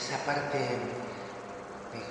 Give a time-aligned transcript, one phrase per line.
[0.00, 0.58] esa parte,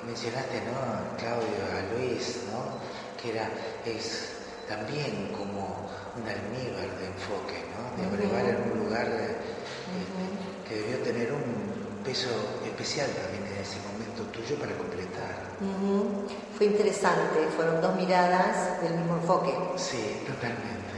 [0.06, 1.18] mencionaste, ¿no?
[1.18, 2.78] Claudio, a Luis, ¿no?
[3.18, 3.50] Que era,
[3.86, 4.38] es
[4.68, 7.82] también como un almíbar de enfoque, ¿no?
[7.98, 9.08] De abrevar en un lugar
[10.68, 12.30] que debió tener un peso
[12.64, 15.50] especial también en ese momento tuyo para completar.
[16.56, 19.52] Fue interesante, fueron dos miradas del mismo enfoque.
[19.78, 20.98] Sí, totalmente.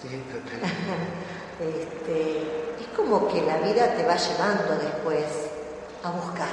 [0.00, 0.78] Sí, totalmente.
[1.58, 5.57] este, es como que la vida te va llevando después
[6.02, 6.48] a buscar.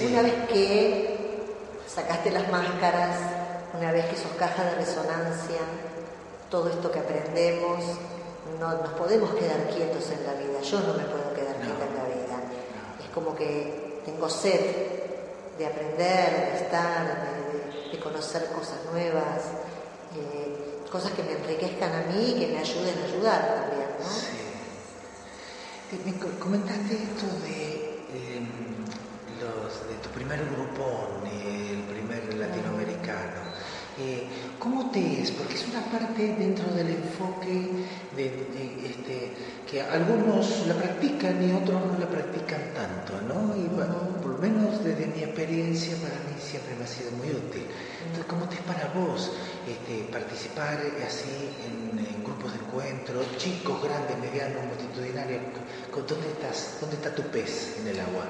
[0.00, 1.20] Una vez que
[1.86, 3.16] sacaste las máscaras,
[3.78, 5.60] una vez que sos caja de resonancia,
[6.50, 7.84] todo esto que aprendemos,
[8.58, 10.60] no nos podemos quedar quietos en la vida.
[10.62, 12.40] Yo no me puedo quedar quieta en la vida.
[13.02, 14.60] Es como que tengo sed
[15.58, 17.40] de aprender, de estar,
[17.92, 19.42] de, conocer cosas nuevas,
[20.16, 23.88] eh, cosas que me enriquezcan a mí y que me ayuden a ayudar también.
[24.00, 24.08] ¿no?
[24.08, 24.40] Sí.
[26.06, 28.46] Me comentaste esto de, em,
[29.40, 33.40] los, de tu primer grupo, el primer latinoamericano.
[33.98, 34.26] Eh,
[34.58, 35.30] ¿Cómo te es?
[35.30, 38.26] Porque es una parte dentro del enfoque de,
[38.86, 39.32] este,
[39.70, 43.56] que algunos la practican y otros no la practican tanto, ¿no?
[43.56, 43.68] Y
[44.40, 47.66] lo menos desde mi experiencia para mí siempre me ha sido muy útil.
[48.06, 49.32] Entonces, ¿cómo te es para vos
[49.68, 55.42] este, participar así en, grupos de encuentro, chicos, grandes, medianos, multitudinarios?
[55.92, 56.78] ¿Dónde estás?
[56.80, 58.24] ¿Dónde está tu pez en el agua?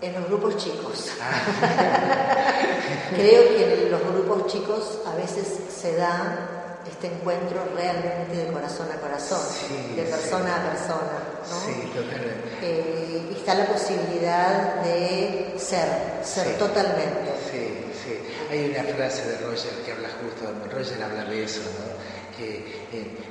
[0.00, 1.10] En los grupos chicos.
[1.20, 2.58] Ah.
[3.14, 8.88] Creo que en los grupos chicos a veces se da este encuentro realmente de corazón
[8.92, 9.40] a corazón,
[9.94, 11.18] de persona a persona.
[11.48, 11.60] ¿no?
[11.60, 12.58] Sí, totalmente.
[12.62, 15.88] Eh, y está la posibilidad de ser,
[16.24, 17.32] ser totalmente.
[17.50, 18.18] Sí, sí.
[18.50, 22.36] Hay una frase de Roger que habla justo, Roger habla de eso, ¿no?
[22.36, 22.86] que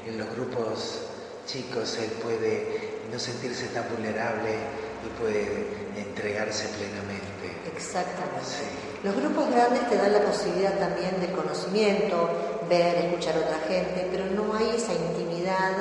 [0.05, 1.01] en los grupos
[1.45, 4.55] chicos él puede no sentirse tan vulnerable
[5.03, 7.31] y puede entregarse plenamente.
[7.75, 8.91] Exactamente.
[9.03, 12.29] Los grupos grandes te dan la posibilidad también del conocimiento,
[12.69, 15.71] ver, escuchar a otra gente, pero no hay esa intimidad,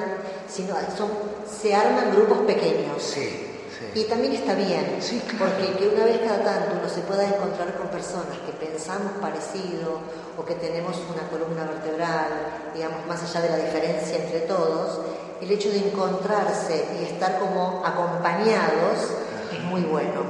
[0.49, 1.11] sino son,
[1.49, 3.03] se arman grupos pequeños.
[3.03, 3.47] Sí.
[3.95, 4.99] Y también está bien,
[5.39, 9.99] porque que una vez cada tanto uno se pueda encontrar con personas que pensamos parecido
[10.37, 12.29] o que tenemos una columna vertebral,
[12.75, 15.01] digamos, más allá de la diferencia entre todos,
[15.41, 19.11] el hecho de encontrarse y estar como acompañados
[19.53, 20.23] es muy bueno,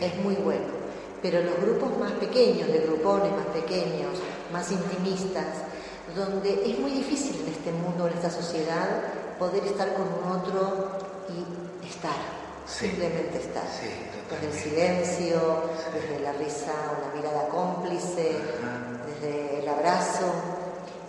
[0.00, 0.77] es muy bueno.
[1.22, 4.18] Pero los grupos más pequeños, de grupones más pequeños,
[4.52, 5.46] más intimistas,
[6.14, 8.88] donde es muy difícil en este mundo, en esta sociedad,
[9.38, 10.90] poder estar con un otro
[11.28, 12.16] y estar,
[12.66, 13.64] simplemente estar.
[14.30, 15.62] desde el silencio,
[15.92, 18.36] desde la risa, una mirada cómplice,
[19.06, 20.32] desde el abrazo,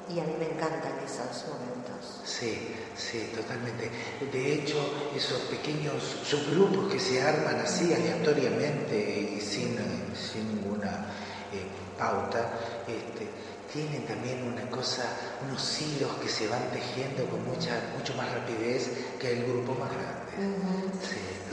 [0.09, 2.21] y a mí me encantan esos momentos.
[2.25, 3.91] Sí, sí, totalmente.
[4.31, 9.77] De hecho, esos pequeños subgrupos que se arman así aleatoriamente y sin,
[10.15, 11.05] sin ninguna
[11.53, 11.67] eh,
[11.97, 12.53] pauta,
[12.87, 13.27] este,
[13.71, 15.03] tienen también una cosa,
[15.47, 19.91] unos hilos que se van tejiendo con mucha, mucho más rapidez que el grupo más
[19.91, 20.19] grande.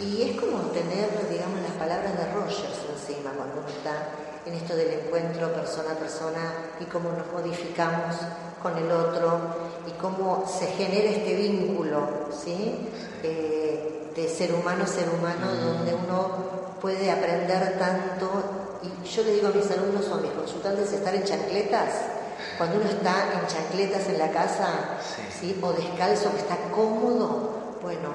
[0.00, 4.08] Y es como tener, digamos, las palabras de Rogers encima cuando uno está
[4.46, 8.14] en esto del encuentro persona a persona y cómo nos modificamos
[8.62, 9.38] con el otro
[9.86, 12.88] y cómo se genera este vínculo, ¿sí?
[13.22, 18.30] Eh, de ser humano a ser humano, donde uno puede aprender tanto.
[18.82, 21.90] Y yo le digo a mis alumnos o a mis consultantes estar en chancletas.
[22.56, 24.68] Cuando uno está en chancletas en la casa,
[25.38, 25.58] sí.
[25.62, 27.50] o descalzo, que está cómodo,
[27.82, 28.08] bueno,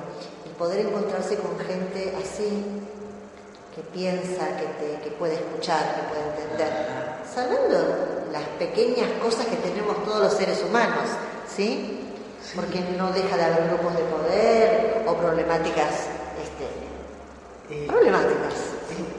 [0.46, 2.66] el poder encontrarse con gente así,
[3.76, 6.74] que piensa, que, te, que puede escuchar, que puede entender,
[7.34, 11.08] salvando las pequeñas cosas que tenemos todos los seres humanos,
[11.48, 12.00] ¿sí?
[12.56, 16.08] Porque no deja de haber grupos de poder o problemáticas,
[16.42, 16.68] este,
[17.70, 18.54] eh, problemáticas.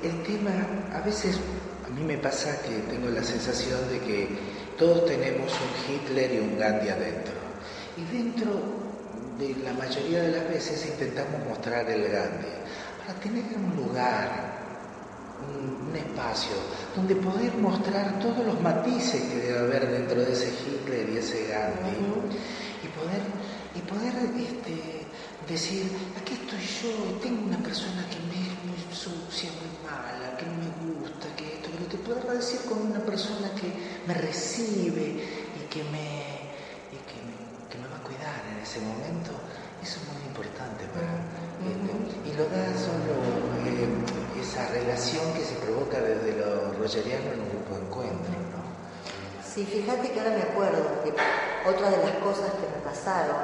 [0.03, 0.51] El, tema,
[0.95, 1.39] a veces
[1.87, 4.29] a mí me pasa que tengo la sensación de que
[4.77, 7.35] todos tenemos un Hitler y un Gandhi adentro.
[7.97, 8.51] Y dentro
[9.39, 12.63] de la mayoría de las veces intentamos mostrar el Gandhi
[13.07, 14.31] para tener un lugar,
[15.49, 16.53] un, espacio
[16.97, 21.49] donde poder mostrar todos los matices que debe haber dentro de ese Hitler y ese
[21.49, 21.97] Gandhi
[22.83, 23.23] y poder,
[23.75, 25.07] y poder este,
[25.49, 30.47] decir, aquí estoy yo, tengo una persona que me es muy sucia, muy mala, que
[30.47, 33.69] no me gusta, que esto, pero te poder decir con una persona que
[34.07, 35.21] me recibe
[35.59, 36.49] y que me,
[36.93, 37.23] y que
[37.73, 39.33] que me va a cuidar en ese momento,
[39.83, 41.11] eso es muy importante para
[42.25, 43.15] y lo da solo
[43.67, 48.31] eh, esa relación que se provoca desde lo rogeriano en un grupo de encuentro.
[48.31, 48.63] ¿no?
[49.47, 51.11] Sí, fíjate que ahora me acuerdo que
[51.69, 53.37] otra de las cosas que me pasaron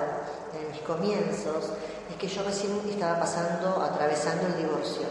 [0.54, 1.70] en mis comienzos
[2.10, 5.06] es que yo recién estaba pasando, atravesando el divorcio.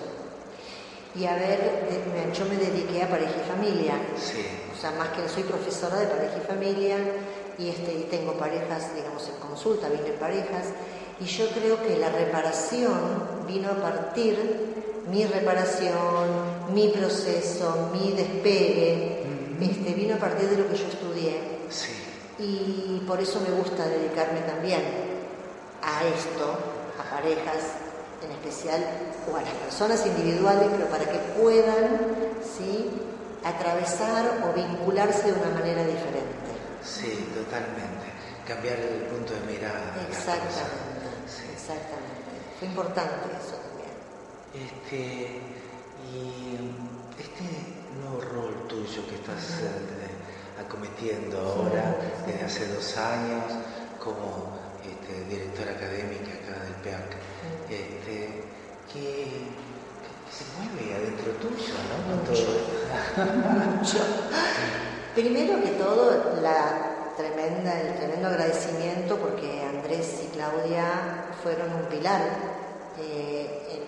[1.15, 1.91] y a ver,
[2.33, 3.93] yo me dediqué a pareja y familia.
[4.17, 4.45] Sí.
[4.73, 6.97] O sea, más que soy profesora de pareja y familia
[7.57, 10.65] y, este, y tengo parejas, digamos, en consulta, vine en parejas.
[11.19, 19.23] Y yo creo que la reparación vino a partir, mi reparación, mi proceso, mi despegue,
[19.61, 21.41] este, vino a partir de lo que yo estudié.
[21.69, 21.93] Sí.
[22.39, 24.81] Y por eso me gusta dedicarme también
[25.81, 26.57] a esto,
[26.99, 27.87] a parejas
[28.23, 28.83] en especial,
[29.31, 31.99] o a las personas individuales, pero para que puedan
[32.41, 32.89] ¿sí?
[33.43, 36.51] atravesar o vincularse de una manera diferente.
[36.83, 38.05] Sí, totalmente.
[38.47, 39.93] Cambiar el punto de mirada.
[40.09, 40.96] Exactamente,
[41.67, 42.31] exactamente.
[42.59, 43.91] Fue importante eso también.
[44.55, 45.41] Este,
[46.07, 46.55] y
[47.19, 47.43] este
[47.99, 53.43] nuevo rol tuyo que estás eh, acometiendo ahora, desde hace dos años,
[54.01, 57.09] como este, directora académica acá del PEAC,
[57.69, 58.43] este,
[58.93, 59.67] que,
[60.27, 62.15] se mueve adentro tuyo, ¿no?
[63.77, 63.97] Mucho.
[65.15, 72.21] Primero que todo, la tremenda, el tremendo agradecimiento porque Andrés y Claudia fueron un pilar
[72.99, 73.83] eh,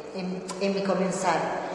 [0.62, 1.70] en, mi comenzar.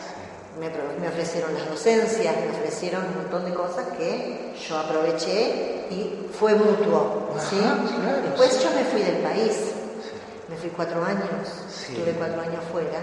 [0.59, 0.69] Me,
[1.09, 7.35] ofrecieron las docencias, me ofrecieron un montón de cosas que yo aproveché y fue mutuo.
[8.23, 9.73] Después yo me fui del país,
[10.49, 11.49] me fui cuatro años,
[11.89, 13.01] estuve cuatro años fuera,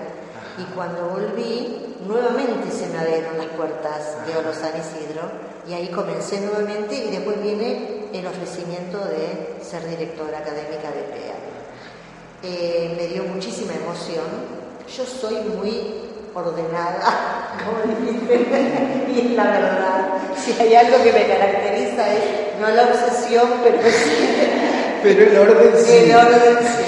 [0.57, 5.29] y cuando volví, nuevamente se me abrieron las puertas de Oro San Isidro,
[5.67, 11.60] y ahí comencé nuevamente, y después viene el ofrecimiento de ser directora académica de PEA.
[12.43, 14.25] Eh, me dio muchísima emoción.
[14.95, 16.01] Yo soy muy
[16.33, 18.47] ordenada, como dijiste,
[19.13, 20.07] y es la verdad.
[20.43, 22.23] Si hay algo que me caracteriza es
[22.59, 24.49] no la obsesión, pero sí.
[25.03, 25.91] Pero el orden sí.
[25.91, 26.83] El orden sí.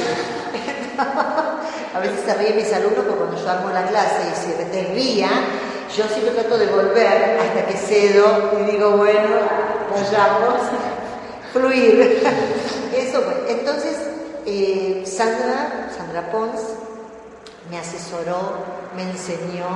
[1.96, 5.30] a veces se ríen mis alumnos porque cuando yo hago la clase y se desvía,
[5.96, 9.30] yo siempre trato de volver hasta que cedo y digo, bueno,
[9.92, 10.60] vayamos,
[11.54, 12.24] fluir.
[12.96, 13.38] Eso pues.
[13.50, 13.93] Entonces,
[14.46, 16.62] eh, Sandra, Sandra Pons,
[17.70, 18.58] me asesoró,
[18.96, 19.68] me enseñó,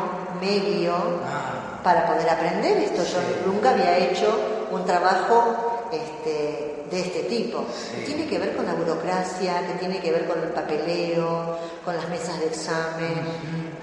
[0.41, 1.79] me guió ah.
[1.83, 3.03] para poder aprender esto.
[3.03, 7.65] Yo nunca había hecho un trabajo este, de este tipo,
[7.95, 11.95] que tiene que ver con la burocracia, que tiene que ver con el papeleo, con
[11.95, 13.15] las mesas de examen,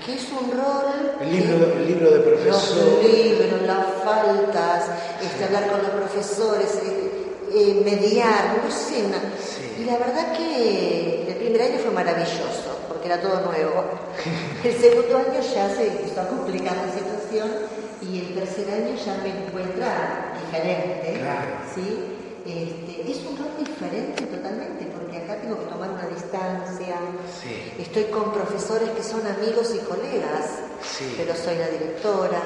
[0.04, 1.16] que es un rol...
[1.20, 2.76] El libro, el libro de profesor.
[2.76, 4.84] Los libros, las faltas,
[5.22, 6.78] este, hablar con los profesores,
[7.54, 9.04] eh, mediar, no sé.
[9.78, 13.84] Y la verdad que el primer año fue maravilloso, porque era todo nuevo.
[14.64, 17.50] El segundo año ya se a complicar la situación
[18.00, 21.20] y el tercer año ya me encuentra diferente,
[21.74, 22.14] ¿sí?
[22.46, 26.96] Este, es un rol diferente totalmente, porque acá tengo que tomar una distancia.
[27.78, 30.60] Estoy con profesores que son amigos y colegas,
[31.16, 32.40] pero soy la directora.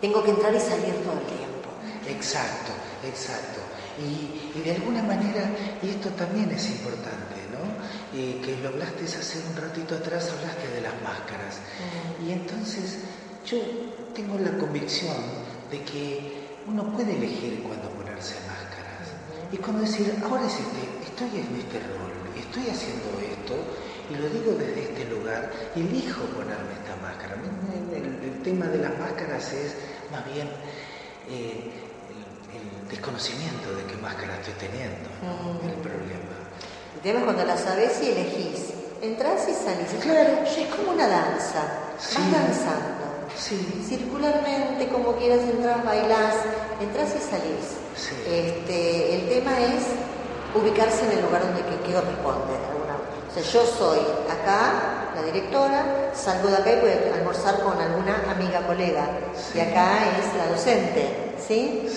[0.00, 1.68] Tengo que entrar y salir todo el tiempo.
[2.08, 2.72] Exacto,
[3.06, 3.63] exacto.
[3.98, 5.50] Y, de alguna manera,
[5.82, 8.18] y esto también es importante, ¿no?
[8.18, 11.60] Y que lo hablaste hace un ratito atrás, hablaste de las máscaras.
[12.20, 12.28] Mm.
[12.28, 12.98] Y entonces
[13.46, 13.58] yo
[14.14, 15.16] tengo la convicción
[15.70, 19.12] de que uno puede elegir cuándo ponerse máscaras.
[19.52, 23.54] Y cuando decir, ahora es este, estoy en este rol, estoy haciendo esto,
[24.10, 27.36] y lo digo desde este lugar, elijo ponerme esta máscara.
[27.94, 29.74] El, tema de las máscaras es
[30.12, 30.46] más bien
[31.30, 31.70] eh,
[32.56, 35.08] el, desconocimiento de qué máscara estoy teniendo,
[35.64, 36.36] el problema.
[36.94, 38.72] El tema es cuando la sabes y elegís.
[39.02, 39.88] Entras y salís.
[40.00, 40.44] Claro.
[40.44, 41.62] Es como una danza.
[41.98, 43.04] Vas danzando
[43.36, 43.84] Sí.
[43.88, 46.34] Circularmente, como quieras entrar, bailás,
[46.80, 47.76] entras y salís.
[48.26, 49.84] Este, el tema es
[50.54, 52.54] ubicarse en el lugar donde que, corresponde.
[52.70, 52.96] Alguna,
[53.28, 53.98] o sea, yo soy
[54.30, 59.08] acá, la directora, salgo de acá y voy a almorzar con alguna amiga, colega.
[59.54, 61.88] Y acá es la docente, ¿sí?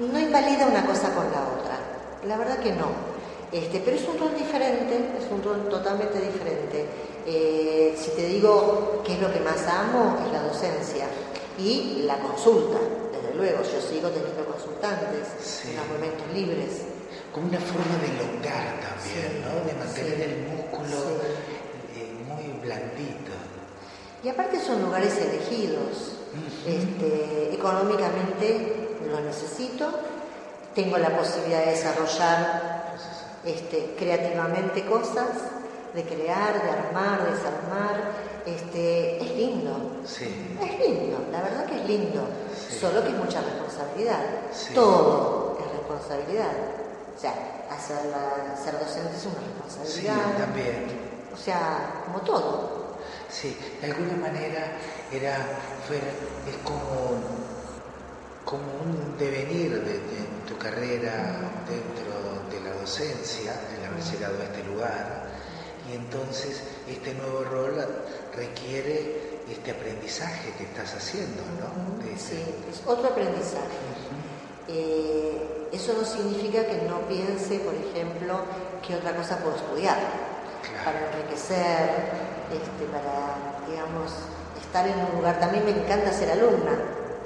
[0.00, 1.76] No invalida una cosa con la otra.
[2.26, 2.86] La verdad que no.
[3.52, 6.86] Este, pero es un rol diferente, es un rol totalmente diferente.
[7.26, 11.06] Eh, si te digo qué es lo que más amo, es la docencia
[11.58, 12.78] y la consulta,
[13.12, 16.82] desde luego, yo sigo teniendo consultantes en los momentos libres.
[17.34, 19.66] Como una forma de elongar también, ¿no?
[19.66, 21.20] De mantener el músculo
[21.94, 23.32] eh, muy blandito.
[24.24, 26.19] Y aparte son lugares elegidos.
[26.66, 29.90] Este, económicamente lo necesito,
[30.74, 32.96] tengo la posibilidad de desarrollar
[33.44, 35.28] este, creativamente cosas
[35.94, 37.96] de crear, de armar, de desarmar,
[38.46, 40.02] este, es lindo.
[40.04, 40.56] Sí.
[40.60, 42.22] Es lindo, la verdad que es lindo.
[42.80, 44.20] Solo que es mucha responsabilidad.
[44.74, 46.52] Todo es responsabilidad.
[47.16, 47.34] O sea,
[47.70, 47.98] hacer,
[48.62, 50.38] ser docente es una responsabilidad.
[50.38, 50.86] También.
[51.32, 52.79] O sea, como todo.
[53.28, 54.72] Sí, de alguna manera
[55.12, 55.36] era,
[55.86, 57.20] fue, es como,
[58.44, 60.00] como un devenir de,
[60.46, 61.38] tu carrera
[61.68, 65.30] dentro de la docencia, el haber llegado a este lugar,
[65.88, 67.74] y entonces este nuevo rol
[68.34, 72.02] requiere este aprendizaje que estás haciendo, ¿no?
[72.18, 73.78] Sí, es otro aprendizaje.
[74.68, 78.40] Eh, eso no significa que no piense, por ejemplo,
[78.86, 80.29] qué otra cosa puedo estudiar
[80.84, 82.10] para enriquecer,
[82.50, 83.36] este, para,
[83.68, 84.12] digamos,
[84.60, 85.38] estar en un lugar.
[85.40, 86.72] También me encanta ser alumna.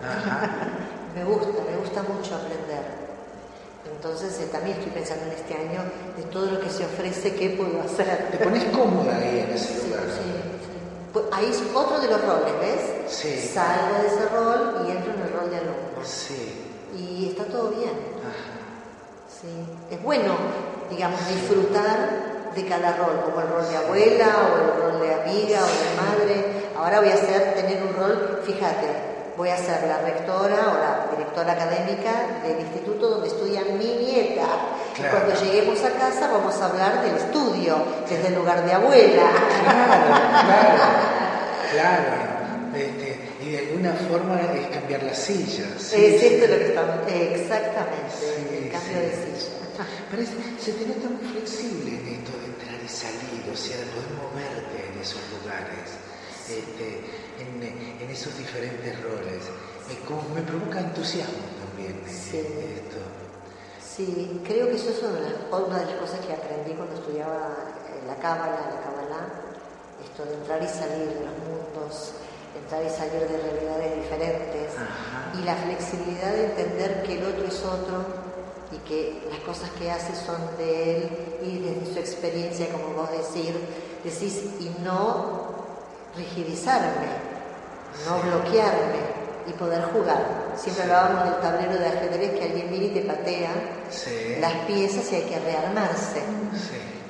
[1.15, 3.05] me gusta, me gusta mucho aprender.
[3.85, 5.81] Entonces eh, también estoy pensando en este año
[6.17, 8.29] de todo lo que se ofrece, qué puedo hacer.
[8.31, 10.05] ¿Te pones cómoda ahí en ese lugar?
[10.09, 10.75] Sí, sí.
[11.13, 13.13] Pues ahí es otro de los roles, ¿ves?
[13.13, 13.51] Sí.
[13.55, 16.05] Salgo de ese rol y entro en el rol de alumna.
[16.05, 16.71] Sí.
[16.97, 17.93] Y está todo bien.
[19.29, 19.49] Sí.
[19.91, 20.35] Es bueno,
[20.91, 22.24] digamos, disfrutar
[22.55, 25.91] de cada rol, como el rol de abuela o el rol de amiga o de
[25.97, 26.45] madre.
[26.77, 28.87] Ahora voy a hacer, tener un rol, fíjate,
[29.37, 34.47] voy a ser la rectora o la directora académica del instituto donde estudia mi nieta.
[34.97, 37.77] Y cuando lleguemos a casa vamos a hablar del estudio,
[38.09, 39.31] desde el lugar de abuela.
[39.63, 40.05] Claro,
[41.73, 42.35] claro, claro.
[42.75, 43.04] Este,
[43.85, 45.93] de alguna forma es cambiar las sillas.
[45.93, 46.97] es esto lo que estamos.
[47.07, 49.65] Exactamente, el cambio de silla.
[50.11, 53.87] Parece, se te nota muy flexible en esto de entrar y salir, o sea, de
[53.93, 55.99] poder moverte en esos lugares,
[56.49, 57.03] este,
[57.43, 59.43] en, esos diferentes roles.
[59.89, 62.39] Me, me provoca entusiasmo también sí.
[62.39, 63.03] esto.
[63.83, 67.55] Sí, creo que eso es una de, las, cosas que aprendí cuando estudiaba
[68.07, 69.21] la cábala, la cábala,
[70.03, 72.15] esto de entrar y salir de los mundos,
[72.63, 74.73] entrar y salir de realidades diferentes
[75.39, 78.25] y la flexibilidad de entender que el otro es otro
[78.73, 81.11] y que las cosas que hace son de él
[81.43, 83.55] y desde su experiencia, como vos decir,
[84.03, 85.55] decís, y no
[86.17, 87.09] rigidizarme,
[88.07, 90.55] no bloquearme y poder jugar.
[90.57, 93.53] Siempre hablábamos del tablero de ajedrez que alguien viene y te patea
[94.41, 96.23] las piezas y hay que rearmarse.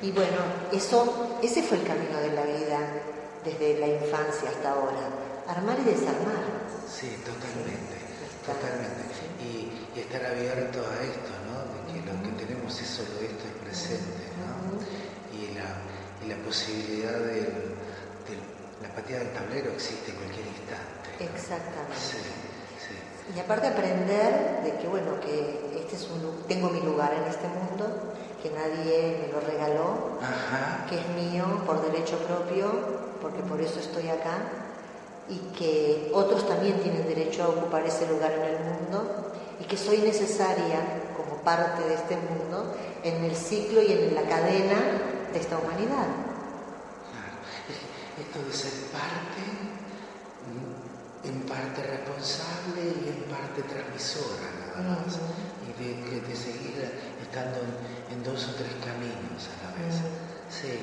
[0.01, 0.37] Y bueno,
[0.71, 2.79] eso, ese fue el camino de la vida
[3.43, 5.34] desde la infancia hasta ahora.
[5.47, 6.43] Armar y desarmar.
[6.89, 7.95] Sí, totalmente.
[8.45, 9.03] Totalmente.
[9.41, 11.63] Y, estar abierto a esto, ¿no?
[11.71, 14.77] De que lo que tenemos es solo esto, es presente, ¿no?
[15.31, 15.79] Y la,
[16.23, 17.75] y la posibilidad de
[18.81, 21.23] la pateada del tablero existe en cualquier instante.
[21.23, 22.45] Exactamente.
[23.33, 27.47] Y aparte aprender de que, bueno, que este es un, tengo mi lugar en este
[27.47, 30.19] mundo, que nadie me lo regaló,
[30.87, 32.71] que es mío por derecho propio,
[33.21, 34.64] porque por eso estoy acá,
[35.29, 39.77] y que otros también tienen derecho a ocupar ese lugar en el mundo, y que
[39.77, 40.79] soy necesaria
[41.15, 44.77] como parte de este mundo en el ciclo y en la cadena
[45.31, 46.07] de esta humanidad.
[47.09, 47.37] Claro,
[48.19, 49.75] esto de ser parte
[51.23, 54.45] en parte responsable y en parte transmisora
[54.77, 55.17] nada más,
[55.65, 56.91] y de, de, seguir
[57.21, 57.57] estando
[58.11, 59.95] en, dos o tres caminos a la vez.
[60.49, 60.77] Sí,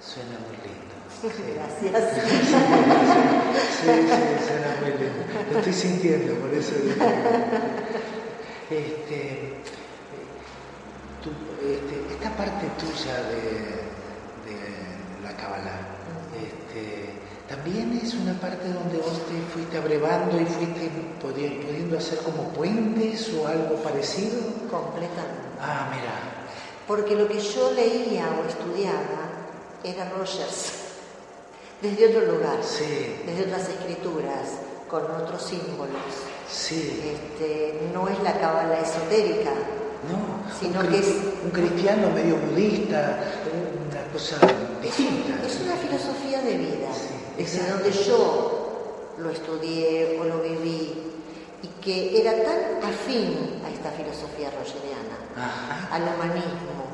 [0.00, 0.88] suena muy lindo.
[1.54, 2.12] Gracias.
[3.80, 5.22] Sí, sí, suena muy lindo.
[5.52, 7.04] Lo estoy sintiendo, por eso digo.
[8.70, 9.62] Este,
[11.62, 13.40] este, esta parte tuya de,
[14.44, 15.80] de la Kabbalah,
[16.36, 20.90] este, también es una parte donde vos te fuiste abrevando y fuiste
[21.20, 24.38] pudiendo hacer como puentes o algo parecido.
[24.70, 25.48] Completamente.
[25.60, 26.12] Ah, mira.
[26.86, 29.27] Porque lo que yo leía o estudiaba
[29.84, 30.72] era Rogers,
[31.80, 33.22] desde otro lugar, sí.
[33.24, 34.48] desde otras escrituras,
[34.88, 35.96] con otros símbolos.
[36.50, 37.00] Sí.
[37.14, 39.50] Este, no es la cábala esotérica,
[40.08, 43.18] no, sino que es un cristiano medio budista,
[43.88, 44.38] una cosa
[44.82, 45.46] distinta.
[45.46, 46.88] Es una filosofía de vida
[47.38, 51.08] desde donde yo lo estudié o lo viví,
[51.62, 55.16] y que era tan afín a esta filosofía rogeriana,
[55.90, 56.87] al humanismo,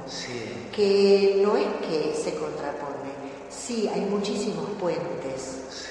[0.73, 3.11] que no es que se contrapone,
[3.49, 5.89] sí, hay muchísimos puentes